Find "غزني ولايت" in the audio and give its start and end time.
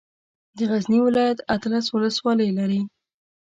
0.69-1.37